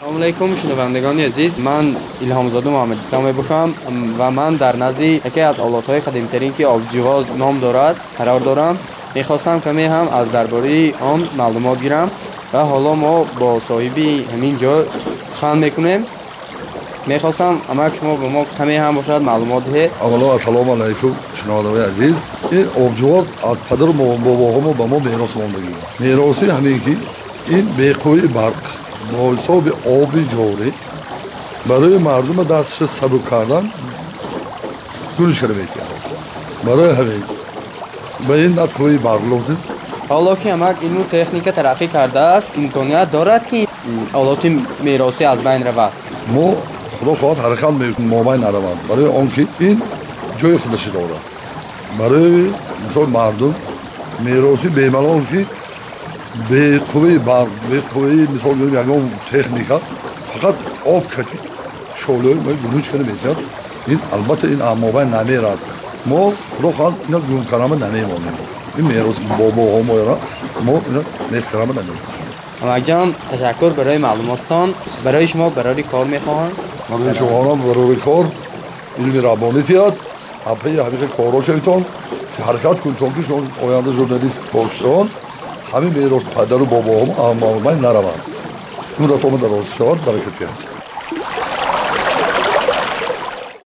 [0.00, 1.58] салому алайкум шунавандагони азиз.
[1.58, 3.74] Ман илҳомзода муҳаммадислам мебошам
[4.18, 8.78] ва ман дар назди яке аз авлодҳои қадимтарин ки обҷивоз ном дорад қарор дорам.
[9.14, 12.10] Мехостам каме ҳам аз дарбораи он маълумот гирам
[12.52, 14.74] ва ҳоло мо бо соҳиби ҳамин ҷо
[15.34, 16.06] сухан мекунем.
[17.06, 19.90] Мехостам амак шумо ба мо каме ҳам бошад маълумот диҳед.
[20.04, 22.18] Аввало ассалому алайкум шунавандаҳои азиз.
[22.52, 26.94] Ин обҷувоз аз падару бобоҳомо ба мо мерос мондагӣ мероси ҳамин ки
[27.56, 28.77] ин беқуввии барқ
[29.10, 30.68] бо ҳисоби оби ҷорӣ
[31.68, 33.64] барои мардума дасташа сабук кардан
[35.18, 35.92] гӯнишкара мекард
[36.66, 37.22] барои ҳамин
[38.26, 39.58] ба ин на қуввии барқ лозим
[40.10, 43.68] ҳоло ки амак ину техника тараққӣ кардааст имконият дорад ки
[44.20, 44.48] олоти
[44.86, 45.92] меросӣ аз байн равад.
[46.34, 46.46] Мо
[46.96, 47.72] худо хоҳад ҳаракат
[48.14, 49.76] мобайн наравад барои он ки ин
[50.40, 51.22] ҷои худаши дорад.
[51.98, 52.52] Барои
[52.84, 53.54] мисол мардум
[54.26, 55.40] мероси бемалол ки
[56.50, 59.80] به قوه برق به قوه مثال یعنی اون تکنیکا
[60.26, 60.54] فقط
[60.86, 61.38] آب کتی
[61.94, 63.40] شعله ما گنوج کنه بهتر
[63.86, 65.54] این البته این امابه نمه را
[66.06, 68.14] ما خدا خواهد اینا گون کرامه نمه ما
[68.76, 70.18] این میراز بابا همه را
[70.64, 71.82] ما اینا نیست کرامه نمه
[72.62, 76.50] محمد تشکر برای معلوماتتان برای شما برای کار می‌خواهم
[76.90, 78.24] برای شما را برای کار
[78.98, 79.96] علم ربانی تیاد
[80.46, 81.84] اپی حقیق کارو شویتان
[82.36, 85.08] که حرکت کنتان که شما آینده جورنالیست باشتان
[85.72, 88.22] ҳамин мерос падару бобоҳомо амалмай нараванд.
[88.98, 90.77] Умратома дароз шавад баракат яд